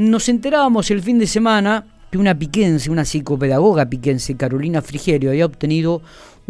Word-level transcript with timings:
Nos 0.00 0.30
enterábamos 0.30 0.90
el 0.90 1.02
fin 1.02 1.18
de 1.18 1.26
semana 1.26 1.84
que 2.10 2.16
una 2.16 2.34
piquense, 2.34 2.90
una 2.90 3.04
psicopedagoga 3.04 3.84
piquense, 3.84 4.34
Carolina 4.34 4.80
Frigerio, 4.80 5.28
había 5.28 5.44
obtenido 5.44 6.00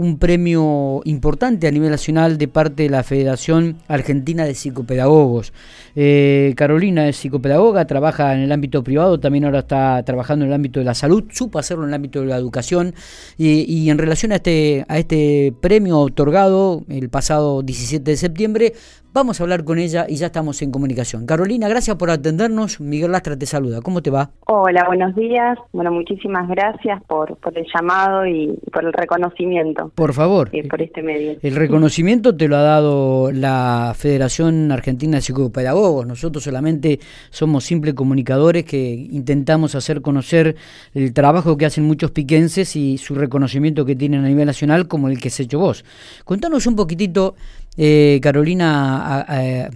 un 0.00 0.18
premio 0.18 1.02
importante 1.04 1.68
a 1.68 1.70
nivel 1.70 1.90
nacional 1.90 2.38
de 2.38 2.48
parte 2.48 2.84
de 2.84 2.88
la 2.88 3.02
Federación 3.02 3.76
Argentina 3.86 4.46
de 4.46 4.54
Psicopedagogos. 4.54 5.52
Eh, 5.94 6.54
Carolina 6.56 7.06
es 7.06 7.16
psicopedagoga, 7.16 7.84
trabaja 7.84 8.34
en 8.34 8.40
el 8.40 8.50
ámbito 8.50 8.82
privado, 8.82 9.20
también 9.20 9.44
ahora 9.44 9.58
está 9.58 10.02
trabajando 10.04 10.46
en 10.46 10.52
el 10.52 10.54
ámbito 10.54 10.80
de 10.80 10.86
la 10.86 10.94
salud, 10.94 11.24
supo 11.30 11.58
hacerlo 11.58 11.84
en 11.84 11.90
el 11.90 11.94
ámbito 11.96 12.22
de 12.22 12.28
la 12.28 12.36
educación 12.36 12.94
y, 13.36 13.90
en 13.90 13.98
relación 13.98 14.32
a 14.32 14.36
este, 14.36 14.86
a 14.88 14.96
este 14.96 15.52
premio 15.60 15.98
otorgado 15.98 16.82
el 16.88 17.10
pasado 17.10 17.60
17 17.60 18.10
de 18.10 18.16
septiembre, 18.16 18.72
Vamos 19.12 19.40
a 19.40 19.42
hablar 19.42 19.64
con 19.64 19.80
ella 19.80 20.06
y 20.08 20.14
ya 20.14 20.26
estamos 20.26 20.62
en 20.62 20.70
comunicación. 20.70 21.26
Carolina, 21.26 21.68
gracias 21.68 21.96
por 21.96 22.10
atendernos. 22.10 22.80
Miguel 22.80 23.10
Lastra 23.10 23.36
te 23.36 23.44
saluda. 23.44 23.80
¿Cómo 23.82 24.02
te 24.02 24.10
va? 24.10 24.30
Hola, 24.46 24.84
buenos 24.86 25.16
días. 25.16 25.58
Bueno, 25.72 25.90
muchísimas 25.90 26.48
gracias 26.48 27.02
por, 27.08 27.36
por 27.38 27.58
el 27.58 27.66
llamado 27.74 28.24
y 28.24 28.56
por 28.72 28.84
el 28.84 28.92
reconocimiento. 28.92 29.89
Por 29.94 30.14
favor. 30.14 30.50
Eh, 30.52 30.66
por 30.68 30.82
este 30.82 31.02
medio. 31.02 31.36
El 31.42 31.56
reconocimiento 31.56 32.36
te 32.36 32.48
lo 32.48 32.56
ha 32.56 32.62
dado 32.62 33.32
la 33.32 33.94
Federación 33.96 34.72
Argentina 34.72 35.16
de 35.16 35.22
Psicopedagogos. 35.22 36.06
Nosotros 36.06 36.44
solamente 36.44 37.00
somos 37.30 37.64
simples 37.64 37.94
comunicadores 37.94 38.64
que 38.64 38.92
intentamos 39.10 39.74
hacer 39.74 40.00
conocer 40.00 40.56
el 40.94 41.12
trabajo 41.12 41.56
que 41.56 41.66
hacen 41.66 41.84
muchos 41.84 42.10
piquenses 42.10 42.76
y 42.76 42.98
su 42.98 43.14
reconocimiento 43.14 43.84
que 43.84 43.96
tienen 43.96 44.24
a 44.24 44.28
nivel 44.28 44.46
nacional 44.46 44.88
como 44.88 45.08
el 45.08 45.20
que 45.20 45.28
has 45.28 45.40
hecho 45.40 45.58
vos. 45.58 45.84
Contanos 46.24 46.66
un 46.66 46.76
poquitito 46.76 47.34
eh, 47.76 48.18
Carolina, 48.22 49.20
a, 49.20 49.70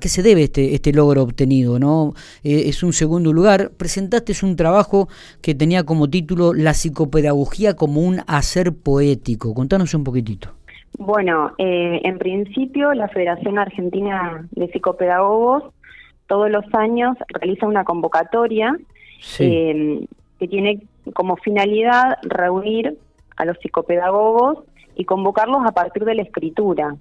qué 0.00 0.08
se 0.08 0.22
debe 0.22 0.44
este, 0.44 0.74
este 0.74 0.92
logro 0.92 1.22
obtenido? 1.22 1.78
¿no? 1.78 2.14
Eh, 2.44 2.64
es 2.66 2.82
un 2.82 2.92
segundo 2.92 3.32
lugar. 3.32 3.70
Presentaste 3.76 4.32
un 4.42 4.56
trabajo 4.56 5.08
que 5.40 5.54
tenía 5.54 5.84
como 5.84 6.08
título 6.08 6.54
La 6.54 6.74
psicopedagogía 6.74 7.74
como 7.74 8.00
un 8.00 8.20
hacer 8.26 8.72
poético. 8.72 9.54
Contanos 9.54 9.94
un 9.94 10.04
poquitito. 10.04 10.50
Bueno, 10.98 11.52
eh, 11.58 12.00
en 12.04 12.18
principio 12.18 12.92
la 12.92 13.08
Federación 13.08 13.58
Argentina 13.58 14.46
de 14.50 14.68
Psicopedagogos 14.68 15.64
todos 16.26 16.50
los 16.50 16.64
años 16.72 17.16
realiza 17.28 17.66
una 17.66 17.84
convocatoria 17.84 18.74
que 19.38 20.48
tiene 20.48 20.80
como 21.14 21.36
finalidad 21.36 22.18
reunir 22.22 22.96
a 23.36 23.44
los 23.44 23.58
psicopedagogos 23.58 24.64
y 24.96 25.04
convocarlos 25.04 25.60
a 25.66 25.72
partir 25.72 26.04
de 26.04 26.14
la 26.14 26.22
escritura. 26.22 26.96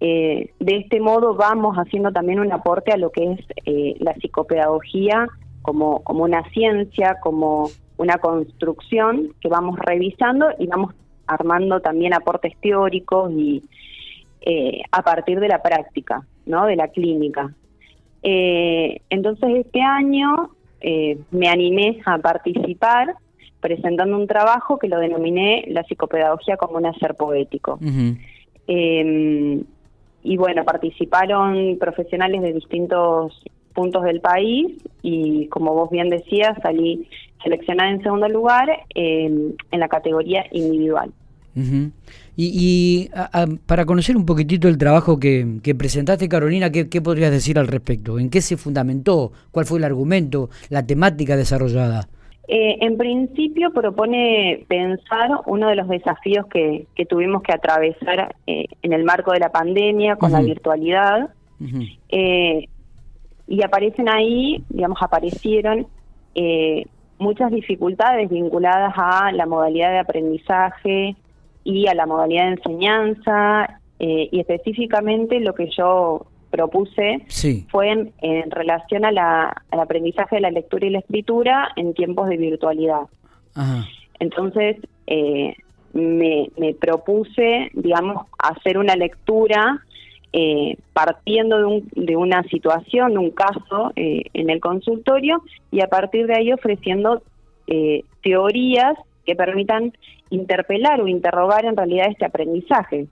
Eh, 0.00 0.52
de 0.58 0.76
este 0.76 0.98
modo 0.98 1.34
vamos 1.34 1.76
haciendo 1.76 2.10
también 2.10 2.40
un 2.40 2.50
aporte 2.52 2.90
a 2.90 2.96
lo 2.96 3.10
que 3.10 3.32
es 3.32 3.40
eh, 3.66 3.96
la 3.98 4.14
psicopedagogía 4.14 5.28
como, 5.60 6.02
como 6.04 6.24
una 6.24 6.42
ciencia, 6.50 7.18
como 7.22 7.68
una 7.98 8.16
construcción 8.16 9.34
que 9.42 9.50
vamos 9.50 9.78
revisando 9.78 10.46
y 10.58 10.66
vamos 10.66 10.94
armando 11.26 11.80
también 11.80 12.14
aportes 12.14 12.56
teóricos 12.62 13.30
y 13.32 13.62
eh, 14.40 14.80
a 14.90 15.02
partir 15.02 15.38
de 15.38 15.48
la 15.48 15.60
práctica, 15.60 16.26
¿no? 16.46 16.64
De 16.64 16.76
la 16.76 16.88
clínica. 16.88 17.52
entonces 18.22 19.50
este 19.66 19.82
año 19.82 20.50
me 21.30 21.48
animé 21.48 22.00
a 22.06 22.16
participar 22.16 23.14
presentando 23.60 24.16
un 24.16 24.26
trabajo 24.26 24.78
que 24.78 24.88
lo 24.88 24.98
denominé 24.98 25.66
la 25.68 25.82
psicopedagogía 25.84 26.56
como 26.56 26.78
un 26.78 26.86
hacer 26.86 27.14
poético 27.16 27.78
y 30.22 30.36
bueno, 30.36 30.64
participaron 30.64 31.76
profesionales 31.78 32.42
de 32.42 32.52
distintos 32.52 33.42
puntos 33.74 34.02
del 34.04 34.20
país 34.20 34.76
y 35.02 35.46
como 35.46 35.74
vos 35.74 35.90
bien 35.90 36.08
decías, 36.10 36.56
salí 36.62 37.08
seleccionada 37.42 37.90
en 37.90 38.02
segundo 38.02 38.28
lugar 38.28 38.68
en 38.94 39.56
la 39.72 39.88
categoría 39.88 40.44
individual. 40.52 41.12
Y, 42.36 43.10
para 43.66 43.84
conocer 43.84 44.16
un 44.16 44.24
poquitito 44.24 44.68
el 44.68 44.78
trabajo 44.78 45.18
que, 45.18 45.74
presentaste, 45.76 46.28
Carolina, 46.28 46.70
¿qué, 46.70 46.88
¿qué, 46.88 47.02
podrías 47.02 47.30
decir 47.30 47.58
al 47.58 47.66
respecto? 47.66 48.18
¿En 48.18 48.30
qué 48.30 48.40
se 48.40 48.56
fundamentó? 48.56 49.32
¿Cuál 49.50 49.66
fue 49.66 49.78
el 49.78 49.84
argumento, 49.84 50.48
la 50.68 50.86
temática 50.86 51.36
desarrollada? 51.36 52.08
Eh, 52.52 52.84
en 52.84 52.96
principio 52.96 53.70
propone 53.72 54.64
pensar 54.66 55.30
uno 55.46 55.68
de 55.68 55.76
los 55.76 55.86
desafíos 55.86 56.46
que, 56.46 56.88
tuvimos 57.08 57.44
que 57.44 57.52
atravesar 57.52 58.34
eh, 58.44 58.64
en 58.82 58.92
el 58.92 59.04
marco 59.04 59.30
de 59.30 59.38
la 59.38 59.52
pandemia 59.52 60.16
con 60.16 60.32
la 60.32 60.40
virtualidad. 60.40 61.30
Eh, 62.08 62.66
y 63.46 63.62
aparecen 63.62 64.08
ahí, 64.08 64.64
digamos, 64.68 64.98
aparecieron 65.00 65.86
muchas 67.18 67.52
dificultades 67.52 68.28
vinculadas 68.28 68.94
a 68.96 69.30
la 69.30 69.46
modalidad 69.46 69.92
de 69.92 69.98
aprendizaje 70.00 71.14
y 71.62 71.86
a 71.86 71.94
la 71.94 72.06
modalidad 72.06 72.46
de 72.46 72.50
enseñanza 72.54 73.80
y 74.00 74.40
específicamente 74.40 75.38
lo 75.38 75.54
que 75.54 75.70
yo 75.70 76.26
propuse 76.50 77.24
fue 77.70 77.90
en, 77.90 78.50
relación 78.50 79.04
a 79.04 79.12
la, 79.12 79.62
al 79.70 79.80
aprendizaje 79.80 80.36
de 80.36 80.42
la 80.42 80.50
lectura 80.50 80.86
y 80.86 80.90
la 80.90 80.98
escritura 80.98 81.68
en 81.76 81.94
tiempos 81.94 82.28
de 82.28 82.36
virtualidad. 82.36 83.02
Entonces, 84.18 84.76
eh, 85.06 85.56
me, 85.92 86.50
propuse, 86.80 87.70
digamos, 87.74 88.26
hacer 88.38 88.78
una 88.78 88.96
lectura 88.96 89.84
eh, 90.32 90.76
partiendo 90.92 91.58
de, 91.58 91.64
un, 91.64 91.88
de, 91.94 92.16
una 92.16 92.42
situación, 92.44 93.12
de 93.12 93.18
un 93.18 93.30
caso 93.30 93.92
eh, 93.96 94.24
en 94.34 94.50
el 94.50 94.60
consultorio 94.60 95.42
y 95.72 95.80
a 95.80 95.88
partir 95.88 96.26
de 96.26 96.36
ahí 96.36 96.52
ofreciendo 96.52 97.22
teorías 98.20 98.96
que 99.24 99.36
permitan 99.36 99.92
interpelar 100.30 101.00
o 101.00 101.06
interrogar 101.06 101.64
en 101.64 101.76
realidad 101.76 102.08
este 102.10 102.24
aprendizaje. 102.24 103.06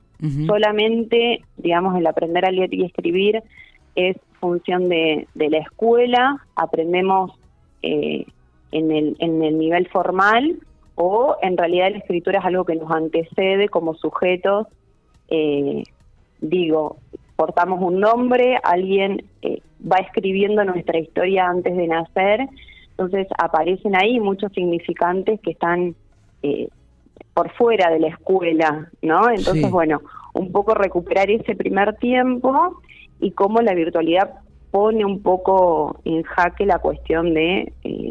Solamente, 0.46 1.44
digamos, 1.56 1.96
el 1.96 2.06
aprender 2.06 2.44
a 2.44 2.50
leer 2.50 2.74
y 2.74 2.84
escribir 2.84 3.40
es 3.94 4.16
función 4.40 4.88
de, 4.88 5.28
la 5.34 5.58
escuela, 5.58 6.44
aprendemos 6.56 7.32
eh, 7.82 8.26
en, 8.72 8.90
el, 8.90 9.16
en 9.20 9.42
el 9.42 9.58
nivel 9.58 9.88
formal 9.88 10.58
o 10.96 11.36
en 11.42 11.56
realidad 11.56 11.92
la 11.92 11.98
escritura 11.98 12.40
es 12.40 12.44
algo 12.44 12.64
que 12.64 12.74
nos 12.74 12.90
antecede 12.90 13.68
como 13.68 13.94
sujetos. 13.94 14.66
Eh, 15.28 15.84
digo, 16.40 16.96
portamos 17.36 17.80
un 17.80 18.00
nombre, 18.00 18.58
alguien 18.64 19.24
eh, 19.42 19.62
va 19.80 19.98
escribiendo 19.98 20.64
nuestra 20.64 20.98
historia 20.98 21.46
antes 21.48 21.76
de 21.76 21.86
nacer, 21.86 22.48
entonces 22.90 23.28
aparecen 23.38 23.94
ahí 23.94 24.18
muchos 24.18 24.52
significantes 24.52 25.40
que 25.40 25.52
están 25.52 25.94
por 27.38 27.52
fuera 27.52 27.88
de 27.88 28.00
la 28.00 28.08
escuela, 28.08 28.90
¿no? 29.00 29.30
Entonces, 29.30 29.70
bueno, 29.70 30.02
un 30.34 30.50
poco 30.50 30.74
recuperar 30.74 31.30
ese 31.30 31.54
primer 31.54 31.94
tiempo 31.98 32.80
y 33.20 33.30
cómo 33.30 33.60
la 33.60 33.74
virtualidad 33.74 34.40
pone 34.72 35.04
un 35.04 35.22
poco 35.22 36.00
en 36.04 36.24
jaque 36.24 36.66
la 36.66 36.80
cuestión 36.80 37.34
de, 37.34 37.72
eh, 37.84 38.10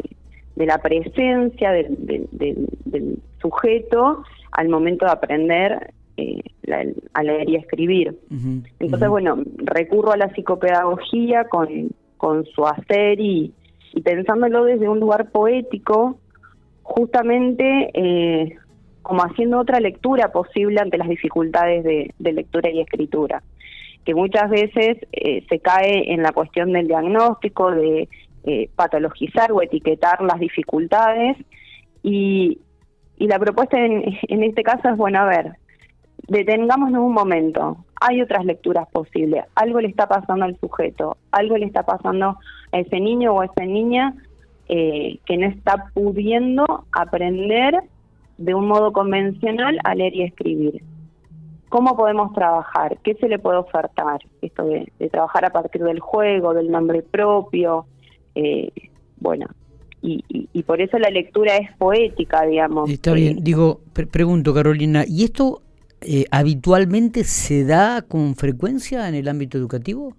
de 0.56 0.66
la 0.66 0.78
presencia 0.78 1.72
del, 1.72 3.18
sujeto 3.42 4.24
al 4.52 4.70
momento 4.70 5.04
de 5.04 5.12
aprender 5.12 5.92
eh, 6.16 6.40
a 7.12 7.22
leer 7.22 7.50
y 7.50 7.56
a 7.56 7.60
escribir. 7.60 8.18
Entonces, 8.80 9.08
bueno, 9.10 9.42
recurro 9.58 10.12
a 10.12 10.16
la 10.16 10.32
psicopedagogía 10.32 11.44
con, 11.50 11.90
con 12.16 12.46
su 12.46 12.66
hacer 12.66 13.20
y, 13.20 13.52
y 13.92 14.00
pensándolo 14.00 14.64
desde 14.64 14.88
un 14.88 15.00
lugar 15.00 15.30
poético, 15.32 16.16
justamente 16.82 17.90
eh, 17.92 18.56
como 19.08 19.22
haciendo 19.22 19.58
otra 19.58 19.80
lectura 19.80 20.30
posible 20.32 20.82
ante 20.82 20.98
las 20.98 21.08
dificultades 21.08 21.82
de, 21.82 22.32
lectura 22.32 22.68
y 22.68 22.80
escritura, 22.80 23.42
que 24.04 24.14
muchas 24.14 24.50
veces 24.50 24.98
eh, 25.12 25.46
se 25.48 25.60
cae 25.60 26.12
en 26.12 26.22
la 26.22 26.32
cuestión 26.32 26.74
del 26.74 26.88
diagnóstico, 26.88 27.70
de 27.70 28.06
eh, 28.44 28.68
patologizar 28.76 29.50
o 29.50 29.62
etiquetar 29.62 30.20
las 30.20 30.38
dificultades 30.38 31.38
y, 32.02 32.60
la 33.16 33.38
propuesta 33.38 33.78
en, 33.78 34.42
este 34.44 34.62
caso 34.62 34.90
es, 34.90 34.96
bueno, 34.98 35.20
a 35.20 35.24
ver, 35.24 35.52
detengámonos 36.28 37.00
un 37.00 37.14
momento, 37.14 37.78
hay 38.02 38.20
otras 38.20 38.44
lecturas 38.44 38.86
posibles, 38.92 39.46
algo 39.54 39.80
le 39.80 39.88
está 39.88 40.06
pasando 40.06 40.44
al 40.44 40.60
sujeto, 40.60 41.16
algo 41.32 41.56
le 41.56 41.64
está 41.64 41.82
pasando 41.82 42.36
a 42.72 42.78
ese 42.78 43.00
niño 43.00 43.32
o 43.32 43.40
a 43.40 43.46
esa 43.46 43.64
niña 43.64 44.14
eh, 44.68 45.18
que 45.24 45.38
no 45.38 45.46
está 45.46 45.86
pudiendo 45.94 46.84
aprender 46.92 47.74
de 48.38 48.54
un 48.54 48.66
modo 48.66 48.92
convencional 48.92 49.78
a 49.84 49.94
leer 49.94 50.14
y 50.14 50.22
escribir. 50.22 50.82
¿Cómo 51.68 51.96
podemos 51.96 52.32
trabajar? 52.32 52.98
¿Qué 53.02 53.14
se 53.14 53.28
le 53.28 53.38
puede 53.38 53.58
ofertar? 53.58 54.20
Esto 54.40 54.64
de, 54.64 54.90
trabajar 55.10 55.44
a 55.44 55.50
partir 55.50 55.82
del 55.82 56.00
juego, 56.00 56.54
del 56.54 56.70
nombre 56.70 57.02
propio. 57.02 57.86
Eh, 58.34 58.70
bueno, 59.18 59.46
y, 60.00 60.22
por 60.62 60.80
eso 60.80 60.98
la 60.98 61.10
lectura 61.10 61.56
es 61.56 61.70
poética, 61.76 62.44
digamos. 62.44 62.88
Está 62.88 63.12
bien, 63.12 63.38
digo, 63.42 63.80
pregunto 63.92 64.54
Carolina, 64.54 65.04
¿y 65.06 65.24
esto 65.24 65.62
eh, 66.00 66.24
habitualmente 66.30 67.24
se 67.24 67.64
da 67.64 68.02
con 68.02 68.34
frecuencia 68.34 69.08
en 69.08 69.14
el 69.14 69.28
ámbito 69.28 69.58
educativo? 69.58 70.14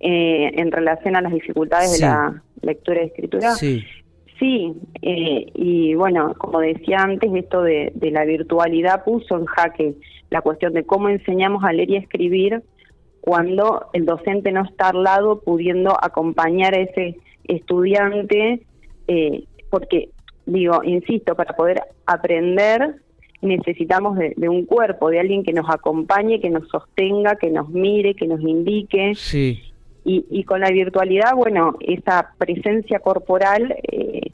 eh, 0.00 0.52
en 0.54 0.70
relación 0.70 1.16
a 1.16 1.20
las 1.20 1.32
dificultades 1.32 1.92
de 1.92 2.06
la 2.06 2.42
lectura 2.62 3.02
y 3.02 3.06
escritura. 3.06 3.54
Sí. 3.54 3.84
Sí, 4.38 4.72
eh, 5.02 5.46
y 5.54 5.94
bueno, 5.94 6.34
como 6.38 6.60
decía 6.60 6.98
antes, 6.98 7.30
esto 7.34 7.62
de, 7.62 7.92
la 8.00 8.24
virtualidad 8.24 9.04
puso 9.04 9.36
en 9.36 9.46
jaque 9.46 9.94
la 10.30 10.42
cuestión 10.42 10.72
de 10.74 10.84
cómo 10.84 11.08
enseñamos 11.08 11.64
a 11.64 11.72
leer 11.72 11.90
y 11.90 11.96
escribir 11.96 12.62
cuando 13.20 13.88
el 13.92 14.06
docente 14.06 14.52
no 14.52 14.64
está 14.64 14.90
al 14.90 15.02
lado 15.02 15.40
pudiendo 15.40 15.96
acompañar 16.00 16.74
a 16.74 16.80
ese 16.80 17.16
estudiante, 17.44 18.62
eh, 19.08 19.44
porque 19.70 20.10
digo, 20.46 20.82
insisto, 20.84 21.34
para 21.34 21.56
poder 21.56 21.82
aprender 22.06 22.96
necesitamos 23.40 24.18
de, 24.18 24.48
un 24.48 24.64
cuerpo, 24.64 25.10
de 25.10 25.20
alguien 25.20 25.44
que 25.44 25.52
nos 25.52 25.68
acompañe, 25.70 26.40
que 26.40 26.50
nos 26.50 26.68
sostenga, 26.68 27.36
que 27.36 27.50
nos 27.50 27.68
mire, 27.68 28.14
que 28.14 28.26
nos 28.26 28.40
indique. 28.40 29.14
Sí. 29.14 29.60
Y, 30.04 30.44
con 30.44 30.60
la 30.60 30.70
virtualidad, 30.70 31.34
bueno, 31.34 31.76
esa 31.80 32.32
presencia 32.38 32.98
corporal 33.00 33.76
eh, 33.92 34.27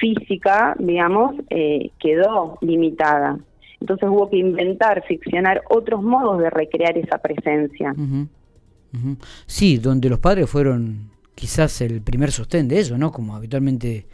física, 0.00 0.74
digamos, 0.78 1.34
eh, 1.50 1.90
quedó 1.98 2.58
limitada. 2.60 3.38
Entonces 3.80 4.08
hubo 4.08 4.28
que 4.28 4.38
inventar, 4.38 5.04
ficcionar 5.06 5.62
otros 5.70 6.02
modos 6.02 6.40
de 6.40 6.50
recrear 6.50 6.96
esa 6.98 7.18
presencia. 7.18 7.94
Sí, 9.46 9.78
donde 9.78 10.08
los 10.08 10.18
padres 10.18 10.48
fueron 10.48 11.10
quizás 11.34 11.80
el 11.80 12.02
primer 12.02 12.32
sostén 12.32 12.66
de 12.66 12.80
eso, 12.80 12.98
¿no? 12.98 13.12
Como 13.12 13.36
habitualmente 13.36 14.06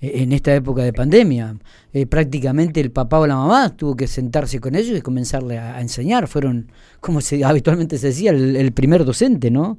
eh, 0.00 0.22
en 0.22 0.32
esta 0.32 0.54
época 0.54 0.82
de 0.82 0.92
pandemia. 0.92 1.56
Eh, 1.92 2.06
prácticamente 2.06 2.80
el 2.80 2.90
papá 2.90 3.18
o 3.20 3.26
la 3.26 3.36
mamá 3.36 3.76
tuvo 3.76 3.96
que 3.96 4.06
sentarse 4.06 4.60
con 4.60 4.74
ellos 4.74 4.98
y 4.98 5.00
comenzarle 5.00 5.58
a, 5.58 5.80
enseñar. 5.80 6.28
Fueron, 6.28 6.70
como 7.00 7.20
se, 7.20 7.44
habitualmente 7.44 7.98
se 7.98 8.08
decía, 8.08 8.30
el, 8.32 8.72
primer 8.72 9.04
docente, 9.04 9.50
¿no? 9.50 9.78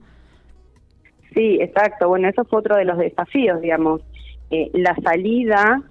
Sí, 1.34 1.60
exacto. 1.62 2.08
Bueno, 2.08 2.28
eso 2.30 2.44
fue 2.46 2.60
otro 2.60 2.76
de 2.76 2.86
los 2.86 2.98
desafíos, 2.98 3.62
digamos. 3.62 4.02
Eh, 4.50 4.70
la 4.74 4.96
salida 5.04 5.84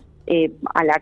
a 0.74 0.84
la 0.84 1.00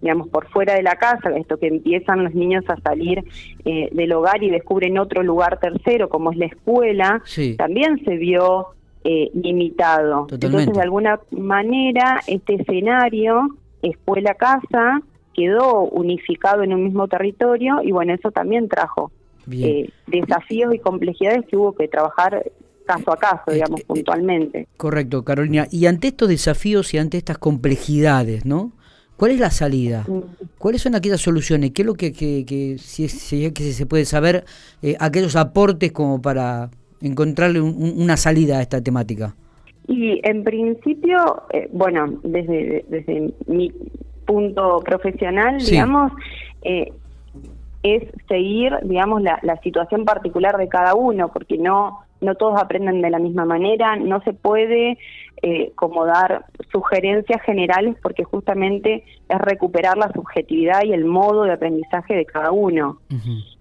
digamos 0.00 0.28
por 0.28 0.46
fuera 0.50 0.74
de 0.74 0.82
la 0.84 0.94
casa 0.94 1.30
esto 1.36 1.58
que 1.58 1.66
empiezan 1.66 2.22
los 2.22 2.34
niños 2.34 2.62
a 2.68 2.76
salir 2.76 3.24
del 3.64 4.12
hogar 4.12 4.44
y 4.44 4.50
descubren 4.50 4.96
otro 4.96 5.24
lugar 5.24 5.58
tercero 5.58 6.08
como 6.08 6.30
es 6.30 6.38
la 6.38 6.46
escuela 6.46 7.20
también 7.56 7.98
se 8.04 8.16
vio 8.16 8.68
eh, 9.02 9.30
limitado. 9.32 10.26
Entonces, 10.30 10.74
de 10.74 10.82
alguna 10.82 11.20
manera, 11.30 12.20
este 12.26 12.56
escenario, 12.56 13.48
escuela-casa, 13.80 15.00
quedó 15.32 15.84
unificado 15.84 16.62
en 16.62 16.74
un 16.74 16.84
mismo 16.84 17.08
territorio 17.08 17.80
y 17.82 17.92
bueno, 17.92 18.12
eso 18.12 18.30
también 18.30 18.68
trajo 18.68 19.10
eh, 19.50 19.88
desafíos 20.06 20.74
y 20.74 20.80
complejidades 20.80 21.46
que 21.46 21.56
hubo 21.56 21.72
que 21.72 21.88
trabajar 21.88 22.44
caso 22.92 23.12
a 23.12 23.16
caso, 23.16 23.50
eh, 23.50 23.54
digamos, 23.54 23.82
puntualmente. 23.82 24.68
Correcto, 24.76 25.24
Carolina. 25.24 25.66
Y 25.70 25.86
ante 25.86 26.08
estos 26.08 26.28
desafíos 26.28 26.92
y 26.94 26.98
ante 26.98 27.18
estas 27.18 27.38
complejidades, 27.38 28.44
¿no? 28.44 28.72
¿Cuál 29.16 29.32
es 29.32 29.40
la 29.40 29.50
salida? 29.50 30.06
¿Cuáles 30.58 30.80
son 30.80 30.94
aquellas 30.94 31.20
soluciones? 31.20 31.72
¿Qué 31.72 31.82
es 31.82 31.86
lo 31.86 31.94
que, 31.94 32.12
que, 32.12 32.76
si, 32.78 33.08
si, 33.08 33.52
que 33.52 33.72
se 33.72 33.84
puede 33.84 34.06
saber, 34.06 34.44
aquellos 34.98 35.36
aportes 35.36 35.92
como 35.92 36.22
para, 36.22 36.70
encontrarle 37.00 37.60
una 37.60 38.16
salida 38.16 38.58
a 38.58 38.62
esta 38.62 38.82
temática? 38.82 39.34
Y 39.88 40.20
en 40.22 40.44
principio, 40.44 41.42
eh, 41.50 41.68
bueno, 41.72 42.20
desde, 42.22 42.84
desde 42.88 43.32
mi 43.46 43.72
punto 44.24 44.80
profesional, 44.84 45.58
digamos, 45.58 46.12
eh, 46.62 46.92
es 47.82 48.04
seguir, 48.28 48.72
digamos, 48.84 49.22
la, 49.22 49.40
la 49.42 49.60
situación 49.62 50.04
particular 50.04 50.58
de 50.58 50.68
cada 50.68 50.94
uno, 50.94 51.32
porque 51.32 51.58
no 51.58 52.00
no 52.20 52.34
todos 52.34 52.60
aprenden 52.60 53.02
de 53.02 53.10
la 53.10 53.18
misma 53.18 53.44
manera, 53.44 53.96
no 53.96 54.20
se 54.22 54.32
puede 54.32 54.98
eh, 55.42 55.72
como 55.74 56.04
dar 56.04 56.44
sugerencias 56.70 57.42
generales 57.42 57.96
porque 58.02 58.24
justamente 58.24 59.04
es 59.28 59.38
recuperar 59.38 59.96
la 59.96 60.12
subjetividad 60.12 60.84
y 60.84 60.92
el 60.92 61.04
modo 61.04 61.44
de 61.44 61.52
aprendizaje 61.52 62.14
de 62.14 62.26
cada 62.26 62.52
uno. 62.52 62.98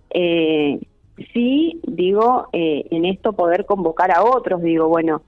eh, 0.09 0.79
sí, 1.33 1.79
digo, 1.88 2.47
eh, 2.53 2.85
en 2.91 3.06
esto 3.06 3.33
poder 3.33 3.65
convocar 3.65 4.11
a 4.11 4.23
otros, 4.23 4.61
digo, 4.61 4.88
bueno, 4.88 5.21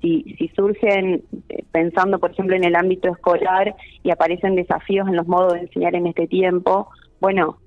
si, 0.00 0.22
si 0.38 0.48
surgen, 0.48 1.22
eh, 1.48 1.64
pensando 1.72 2.18
por 2.18 2.32
ejemplo 2.32 2.56
en 2.56 2.64
el 2.64 2.76
ámbito 2.76 3.10
escolar 3.10 3.74
y 4.02 4.10
aparecen 4.10 4.54
desafíos 4.54 5.08
en 5.08 5.16
los 5.16 5.26
modos 5.26 5.54
de 5.54 5.60
enseñar 5.60 5.94
en 5.94 6.06
este 6.06 6.26
tiempo, 6.26 6.88
bueno, 7.20 7.58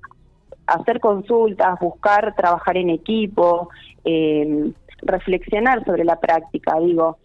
hacer 0.68 1.00
consultas, 1.00 1.80
buscar 1.80 2.36
trabajar 2.36 2.78
en 2.78 2.90
equipo, 2.90 3.70
eh, 4.06 4.72
reflexionar 5.02 5.84
sobre 5.86 6.04
la 6.04 6.20
práctica, 6.20 6.80
digo, 6.80 7.18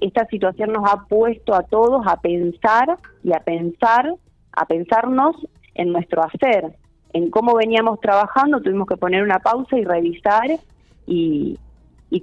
esta 0.00 0.26
situación 0.26 0.72
nos 0.72 0.90
ha 0.90 1.04
puesto 1.08 1.54
a 1.54 1.62
todos 1.62 2.06
a 2.06 2.20
pensar 2.20 2.96
y 3.22 3.32
a 3.32 3.40
pensar, 3.40 4.14
a 4.52 4.66
pensarnos 4.66 5.36
en 5.74 5.92
nuestro 5.92 6.22
hacer, 6.22 6.76
en 7.12 7.30
cómo 7.30 7.54
veníamos 7.54 8.00
trabajando, 8.00 8.60
tuvimos 8.60 8.86
que 8.86 8.96
poner 8.96 9.22
una 9.22 9.38
pausa 9.38 9.78
y 9.78 9.84
revisar 9.84 10.58
y, 11.06 11.58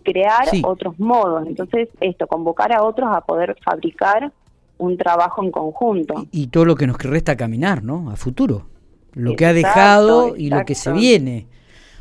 crear 0.03 0.47
otros 0.63 0.99
modos. 0.99 1.47
Entonces, 1.47 1.89
esto, 1.99 2.27
convocar 2.27 2.71
a 2.73 2.83
otros 2.83 3.09
a 3.11 3.21
poder 3.21 3.55
fabricar 3.63 4.31
un 4.77 4.97
trabajo 4.97 5.43
en 5.43 5.51
conjunto. 5.51 6.27
Y, 6.31 6.47
todo 6.47 6.65
lo 6.65 6.75
que 6.75 6.87
nos 6.87 6.97
resta 6.97 7.35
caminar, 7.35 7.83
¿no? 7.83 8.09
A 8.09 8.15
futuro. 8.15 8.67
Lo 9.13 9.35
que 9.35 9.45
ha 9.45 9.53
dejado 9.53 10.35
y 10.35 10.49
lo 10.49 10.63
que 10.65 10.75
se 10.75 10.91
viene. 10.91 11.47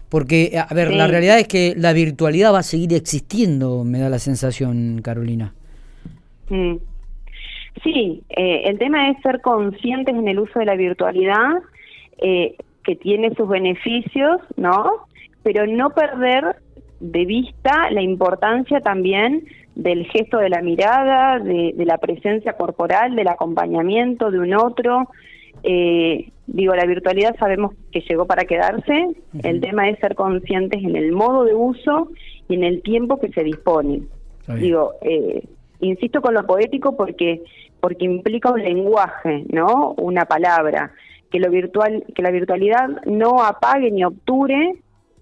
Porque, 0.08 0.58
a 0.58 0.72
ver, 0.74 0.92
la 0.92 1.06
realidad 1.06 1.38
es 1.38 1.48
que 1.48 1.74
la 1.76 1.92
virtualidad 1.92 2.52
va 2.52 2.60
a 2.60 2.62
seguir 2.62 2.94
existiendo, 2.94 3.84
me 3.84 3.98
da 3.98 4.08
la 4.08 4.18
sensación, 4.18 5.00
Carolina. 5.02 5.52
Mm. 6.48 6.76
Sí, 7.82 8.22
eh, 8.30 8.62
el 8.64 8.78
tema 8.78 9.10
es 9.10 9.20
ser 9.22 9.40
conscientes 9.40 10.14
en 10.14 10.26
el 10.26 10.38
uso 10.38 10.58
de 10.58 10.64
la 10.64 10.76
virtualidad, 10.76 11.62
eh, 12.20 12.56
que 12.84 12.96
tiene 12.96 13.34
sus 13.34 13.48
beneficios, 13.48 14.40
¿no? 14.56 14.90
Pero 15.42 15.66
no 15.66 15.90
perder 15.90 16.56
de 17.00 17.24
vista 17.26 17.90
la 17.90 18.02
importancia 18.02 18.80
también 18.80 19.44
del 19.74 20.06
gesto 20.06 20.38
de 20.38 20.48
la 20.48 20.60
mirada, 20.60 21.38
de, 21.38 21.72
la 21.76 21.98
presencia 21.98 22.54
corporal, 22.54 23.14
del 23.14 23.28
acompañamiento 23.28 24.30
de 24.30 24.40
un 24.40 24.54
otro. 24.54 25.08
Eh, 25.62 26.30
digo, 26.46 26.74
la 26.74 26.86
virtualidad 26.86 27.36
sabemos 27.38 27.74
que 27.92 28.00
llegó 28.00 28.26
para 28.26 28.44
quedarse, 28.44 29.08
el 29.42 29.60
tema 29.60 29.88
es 29.88 29.98
ser 29.98 30.14
conscientes 30.14 30.82
en 30.82 30.96
el 30.96 31.12
modo 31.12 31.44
de 31.44 31.54
uso 31.54 32.08
y 32.48 32.54
en 32.54 32.64
el 32.64 32.82
tiempo 32.82 33.18
que 33.18 33.28
se 33.32 33.42
dispone. 33.44 34.02
Digo, 34.58 34.94
eh, 35.02 35.44
insisto 35.80 36.22
con 36.22 36.32
lo 36.32 36.46
poético 36.46 36.96
porque 36.96 37.42
porque 37.80 38.04
implica 38.04 38.50
un 38.50 38.62
lenguaje, 38.62 39.44
¿no? 39.50 39.94
Una 39.98 40.24
palabra. 40.24 40.92
Que 41.30 41.38
lo 41.38 41.50
virtual, 41.50 42.04
que 42.14 42.22
la 42.22 42.30
virtualidad 42.30 43.04
no 43.04 43.44
apague 43.44 43.90
ni 43.90 44.02
obture 44.02 44.76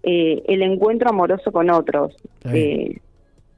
eh, 0.04 0.42
el 0.46 0.62
encuentro 0.62 1.10
amoroso 1.10 1.50
con 1.50 1.68
otros, 1.68 2.14
eh, 2.44 3.00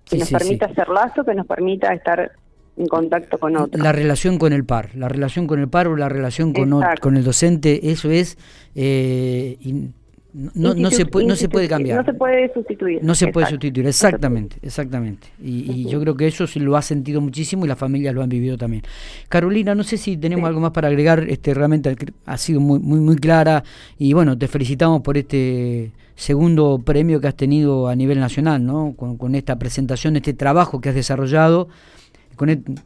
que 0.06 0.16
nos 0.16 0.30
permita 0.32 0.64
hacer 0.64 0.88
lazo, 0.88 1.24
que 1.24 1.34
nos 1.34 1.46
permita 1.46 1.92
estar 1.92 2.32
en 2.78 2.86
contacto 2.86 3.38
con 3.38 3.56
otros. 3.56 3.82
La 3.82 3.92
relación 3.92 4.38
con 4.38 4.52
el 4.52 4.64
par, 4.64 4.94
la 4.94 5.08
relación 5.08 5.46
con 5.46 5.60
el 5.60 5.68
par 5.68 5.88
o 5.88 5.96
la 5.96 6.08
relación 6.08 6.52
con, 6.52 6.80
con 7.00 7.16
el 7.16 7.24
docente, 7.24 7.90
eso 7.90 8.10
es 8.10 8.38
eh, 8.74 9.56
no, 10.32 10.74
no, 10.74 10.90
se 10.90 11.06
puede, 11.06 11.26
no 11.26 11.34
se 11.36 11.48
puede 11.48 11.68
cambiar. 11.68 11.98
No 11.98 12.04
se 12.04 12.12
puede 12.12 12.52
sustituir. 12.52 13.02
No 13.02 13.14
se 13.14 13.28
puede 13.28 13.46
sustituir, 13.46 13.86
exactamente, 13.86 14.56
exactamente. 14.62 15.28
Y, 15.42 15.86
yo 15.88 16.00
creo 16.00 16.16
que 16.16 16.26
eso 16.26 16.46
sí 16.46 16.60
lo 16.60 16.76
ha 16.76 16.82
sentido 16.82 17.20
muchísimo 17.20 17.64
y 17.64 17.68
las 17.68 17.78
familias 17.78 18.14
lo 18.14 18.22
han 18.22 18.28
vivido 18.28 18.58
también. 18.58 18.82
Carolina, 19.28 19.74
no 19.74 19.82
sé 19.84 19.96
si 19.96 20.16
tenemos 20.16 20.46
algo 20.46 20.60
más 20.60 20.72
para 20.72 20.88
agregar, 20.88 21.24
este 21.28 21.54
realmente 21.54 21.96
ha 22.26 22.36
sido 22.36 22.60
muy, 22.60 22.78
muy, 22.78 23.00
muy 23.00 23.16
clara 23.16 23.64
y 23.98 24.12
bueno, 24.12 24.36
te 24.36 24.48
felicitamos 24.48 25.00
por 25.00 25.16
este 25.16 25.92
segundo 26.14 26.80
premio 26.84 27.20
que 27.20 27.28
has 27.28 27.36
tenido 27.36 27.88
a 27.88 27.96
nivel 27.96 28.20
nacional, 28.20 28.64
¿no? 28.64 28.94
Con, 28.96 29.16
con 29.16 29.34
esta 29.34 29.58
presentación, 29.58 30.16
este 30.16 30.34
trabajo 30.34 30.80
que 30.80 30.90
has 30.90 30.94
desarrollado 30.94 31.68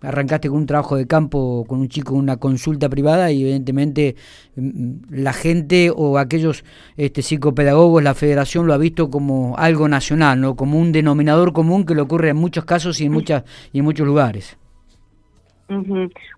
arrancaste 0.02 0.48
con 0.48 0.58
un 0.58 0.66
trabajo 0.66 0.96
de 0.96 1.06
campo 1.06 1.64
con 1.66 1.80
un 1.80 1.88
chico, 1.88 2.14
una 2.14 2.36
consulta 2.36 2.88
privada 2.88 3.30
y 3.30 3.42
evidentemente 3.42 4.16
mm, 4.56 4.92
la 5.10 5.32
gente 5.32 5.90
o 5.94 6.18
aquellos 6.18 6.64
este, 6.96 7.22
psicopedagogos, 7.22 8.02
la 8.02 8.14
federación 8.14 8.66
lo 8.66 8.74
ha 8.74 8.78
visto 8.78 9.10
como 9.10 9.56
algo 9.58 9.88
nacional, 9.88 10.40
¿no? 10.40 10.56
como 10.56 10.78
un 10.78 10.92
denominador 10.92 11.52
común 11.52 11.84
que 11.84 11.94
le 11.94 12.02
ocurre 12.02 12.30
en 12.30 12.36
muchos 12.36 12.64
casos 12.64 13.00
y 13.00 13.06
en, 13.06 13.12
muchas, 13.12 13.44
y 13.72 13.78
en 13.78 13.84
muchos 13.84 14.06
lugares. 14.06 14.58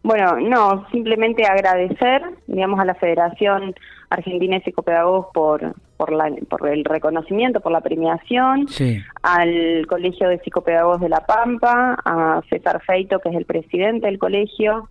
Bueno, 0.02 0.38
no, 0.40 0.86
simplemente 0.92 1.44
agradecer, 1.44 2.22
digamos, 2.46 2.78
a 2.78 2.84
la 2.84 2.94
Federación 2.94 3.74
Argentina 4.14 4.56
de 4.56 4.64
Psicopedagogos 4.64 5.26
por, 5.32 5.74
por, 5.96 6.12
la, 6.12 6.30
por 6.48 6.68
el 6.68 6.84
reconocimiento, 6.84 7.60
por 7.60 7.72
la 7.72 7.80
premiación, 7.80 8.66
al 9.22 9.86
Colegio 9.86 10.28
de 10.28 10.38
Psicopedagogos 10.38 11.00
de 11.00 11.08
La 11.08 11.20
Pampa, 11.20 11.96
a 12.04 12.42
César 12.48 12.82
Feito, 12.84 13.20
que 13.20 13.28
es 13.28 13.36
el 13.36 13.44
presidente 13.44 14.06
del 14.06 14.18
colegio, 14.18 14.88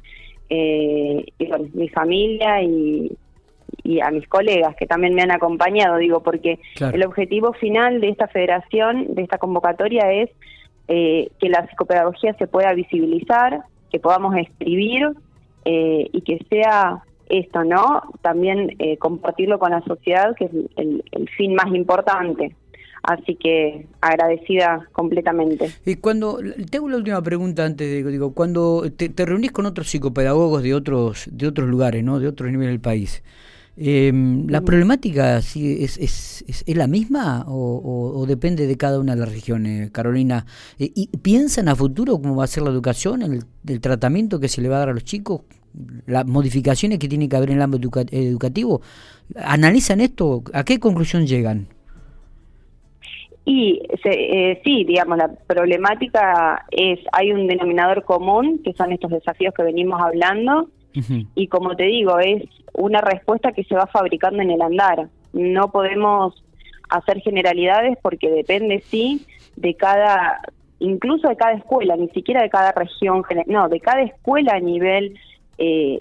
eh, 0.50 1.26
y 1.38 1.48
bueno, 1.48 1.66
mi 1.74 1.90
familia 1.90 2.62
y, 2.62 3.12
y 3.84 4.02
a 4.02 4.12
mis 4.12 4.28
colegas 4.28 4.76
que 4.76 4.86
también 4.86 5.14
me 5.16 5.22
han 5.22 5.32
acompañado, 5.32 5.98
digo, 5.98 6.22
porque 6.22 6.60
el 6.80 7.04
objetivo 7.04 7.54
final 7.54 8.02
de 8.02 8.10
esta 8.10 8.28
federación, 8.28 9.16
de 9.16 9.24
esta 9.24 9.38
convocatoria 9.38 10.12
es 10.12 10.30
eh, 10.88 11.30
que 11.40 11.50
la 11.50 11.66
psicopedagogía 11.68 12.34
se 12.36 12.48
pueda 12.48 12.74
visibilizar, 12.74 13.62
que 13.92 14.00
podamos 14.00 14.36
escribir 14.38 15.10
eh, 15.66 16.10
y 16.12 16.22
que 16.22 16.46
sea 16.50 17.04
esto, 17.40 17.64
¿no? 17.64 18.02
También 18.22 18.76
eh, 18.80 18.98
compartirlo 18.98 19.60
con 19.60 19.72
la 19.72 19.82
sociedad, 19.82 20.36
que 20.36 20.46
es 20.46 20.52
el, 20.78 21.30
fin 21.38 21.56
más 21.56 21.74
importante. 21.74 22.56
Así 23.04 23.36
que 23.36 23.86
agradecida 24.00 24.88
completamente. 24.94 25.70
Y 25.86 25.96
cuando, 25.96 26.40
tengo 26.72 26.88
la 26.88 26.98
última 26.98 27.22
pregunta 27.22 27.66
antes 27.66 27.86
de, 27.86 28.10
digo, 28.10 28.34
cuando 28.34 28.84
te, 28.96 29.10
te 29.10 29.26
reunís 29.26 29.52
con 29.52 29.66
otros 29.66 29.90
psicopedagogos 29.90 30.64
de 30.64 30.74
otros, 30.74 31.28
de 31.32 31.48
otros 31.48 31.68
lugares, 31.68 32.04
¿no? 32.04 32.20
De 32.20 32.28
otros 32.30 32.50
niveles 32.50 32.72
del 32.72 32.80
país, 32.80 33.22
Em, 33.76 34.48
¿La 34.50 34.62
problemática 34.62 35.42
sí, 35.42 35.84
es, 35.84 35.98
es, 35.98 36.46
es, 36.48 36.78
la 36.78 36.86
misma 36.86 37.44
o, 37.48 38.24
depende 38.28 38.68
de 38.68 38.78
cada 38.78 39.00
una 39.00 39.16
de 39.16 39.22
las 39.22 39.32
regiones, 39.32 39.90
Carolina? 39.90 40.46
Eh, 40.78 40.92
¿Y 40.94 41.08
piensan 41.18 41.68
a 41.68 41.76
futuro 41.76 42.22
cómo 42.22 42.36
va 42.36 42.44
a 42.44 42.48
ser 42.48 42.64
la 42.64 42.70
educación, 42.70 43.24
el, 43.24 43.44
el, 43.68 43.82
tratamiento 43.82 44.40
que 44.40 44.48
se 44.48 44.62
le 44.62 44.70
va 44.70 44.76
a 44.76 44.80
dar 44.80 44.90
a 44.90 44.94
los 44.94 45.04
chicos, 45.04 45.42
las 46.06 46.26
modificaciones 46.26 47.00
que 47.00 47.08
tiene 47.08 47.28
que 47.28 47.36
haber 47.36 47.52
en 47.52 47.58
el 47.58 47.62
ámbito 47.64 47.90
educativo? 48.12 48.82
¿Analizan 49.36 50.02
esto? 50.02 50.44
¿A 50.54 50.64
qué 50.64 50.80
conclusión 50.80 51.26
llegan? 51.26 51.68
Y 53.46 53.82
eh, 54.06 54.62
sí, 54.64 54.86
digamos, 54.86 55.18
la 55.18 55.30
problemática 55.48 56.66
es, 56.72 57.00
hay 57.12 57.32
un 57.32 57.48
denominador 57.48 58.04
común, 58.06 58.62
que 58.64 58.74
son 58.74 58.94
estos 58.94 59.12
desafíos 59.12 59.54
que 59.54 59.64
venimos 59.64 60.02
hablando, 60.02 60.70
y 61.34 61.48
como 61.48 61.76
te 61.76 61.86
digo, 61.86 62.20
es 62.20 62.44
una 62.74 63.02
respuesta 63.02 63.52
que 63.52 63.64
se 63.64 63.74
va 63.74 63.88
fabricando 63.88 64.44
en 64.44 64.52
el 64.52 64.62
andar. 64.62 65.08
No 65.34 65.72
podemos 65.72 66.44
hacer 66.88 67.20
generalidades 67.22 67.98
porque 68.00 68.30
depende, 68.30 68.80
sí, 68.86 69.26
de 69.56 69.74
cada, 69.74 70.42
incluso 70.78 71.28
de 71.28 71.36
cada 71.36 71.54
escuela, 71.54 71.96
ni 71.96 72.10
siquiera 72.10 72.44
de 72.44 72.50
cada 72.50 72.72
región, 72.74 73.24
no, 73.48 73.70
de 73.70 73.80
cada 73.80 74.04
escuela 74.04 74.54
a 74.54 74.60
nivel 74.60 75.18
eh, 75.58 76.00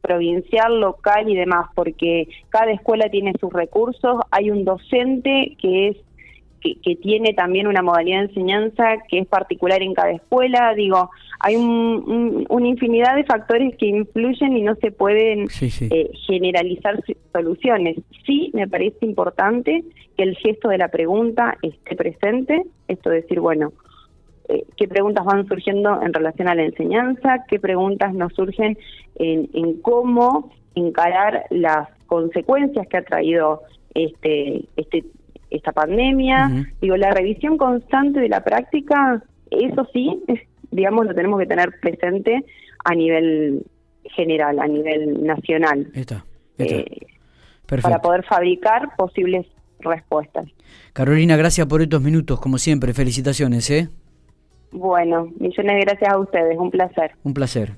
provincial, 0.00 0.80
local 0.80 1.28
y 1.28 1.36
demás, 1.36 1.68
porque 1.74 2.28
cada 2.48 2.72
escuela 2.72 3.08
tiene 3.10 3.34
sus 3.38 3.52
recursos, 3.52 4.20
hay 4.30 4.50
un 4.50 4.64
docente 4.64 5.56
que 5.60 5.88
es 5.88 5.96
que, 6.60 6.96
tiene 6.96 7.32
también 7.32 7.66
una 7.66 7.82
modalidad 7.82 8.18
de 8.18 8.24
enseñanza 8.26 8.84
que 9.08 9.20
es 9.20 9.26
particular 9.26 9.82
en 9.82 9.94
cada 9.94 10.10
escuela. 10.10 10.74
Digo, 10.74 11.10
hay 11.38 11.56
una 11.56 12.68
infinidad 12.68 13.16
de 13.16 13.24
factores 13.24 13.76
que 13.76 13.86
influyen 13.86 14.56
y 14.56 14.62
no 14.62 14.74
se 14.76 14.90
pueden 14.90 15.48
eh, 15.60 16.10
generalizar 16.26 17.02
soluciones. 17.32 17.96
Sí, 18.26 18.50
me 18.52 18.68
parece 18.68 19.06
importante 19.06 19.84
que 20.16 20.22
el 20.22 20.36
gesto 20.36 20.68
de 20.68 20.78
la 20.78 20.88
pregunta 20.88 21.56
esté 21.62 21.96
presente, 21.96 22.62
esto 22.88 23.10
de 23.10 23.22
decir, 23.22 23.40
bueno, 23.40 23.72
eh, 24.50 24.64
qué 24.76 24.88
preguntas 24.88 25.24
van 25.24 25.46
surgiendo 25.46 26.02
en 26.02 26.12
relación 26.12 26.48
a 26.48 26.54
la 26.54 26.64
enseñanza, 26.64 27.44
qué 27.48 27.58
preguntas 27.58 28.12
nos 28.14 28.32
surgen 28.34 28.76
en, 29.16 29.48
en 29.54 29.80
cómo 29.80 30.50
encarar 30.74 31.44
las 31.50 31.88
consecuencias 32.06 32.86
que 32.88 32.96
ha 32.96 33.02
traído 33.02 33.62
este, 33.94 34.64
este 34.76 35.04
esta 35.50 35.72
pandemia. 35.72 36.66
Digo, 36.80 36.96
la 36.96 37.10
revisión 37.10 37.58
constante 37.58 38.20
de 38.20 38.28
la 38.28 38.42
práctica, 38.42 39.22
eso 39.50 39.86
sí, 39.92 40.22
digamos, 40.70 41.06
lo 41.06 41.14
tenemos 41.14 41.40
que 41.40 41.46
tener 41.46 41.72
presente 41.80 42.44
a 42.84 42.94
nivel 42.94 43.64
general, 44.14 44.58
a 44.60 44.66
nivel 44.66 45.24
nacional. 45.24 45.88
Está, 45.94 46.24
eh, 46.58 47.06
para 47.66 48.00
poder 48.00 48.24
fabricar 48.24 48.96
posibles 48.96 49.46
respuestas. 49.80 50.46
Carolina, 50.92 51.36
gracias 51.36 51.66
por 51.66 51.82
estos 51.82 52.02
minutos, 52.02 52.40
como 52.40 52.58
siempre. 52.58 52.92
Felicitaciones, 52.92 53.70
¿eh? 53.70 53.88
Bueno, 54.72 55.32
millones 55.38 55.76
de 55.76 55.80
gracias 55.80 56.12
a 56.12 56.18
ustedes, 56.18 56.56
un 56.56 56.70
placer. 56.70 57.12
Un 57.24 57.34
placer. 57.34 57.72